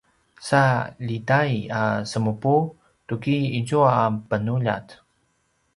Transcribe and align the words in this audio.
sa 0.47 0.61
ljitai 1.07 1.53
a 1.81 1.83
semupu 2.11 2.55
tuki 3.07 3.37
izua 3.61 3.89
a 4.01 4.05
penuljat? 4.29 4.87